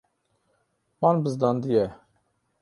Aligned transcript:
Wan 1.01 1.21
bizdandiye. 1.27 1.85